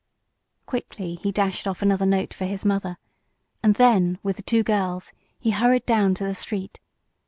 [0.65, 2.97] Quickly he dashed off another note for his mother,
[3.61, 6.79] and then, with the two girls, he hurried down to the street.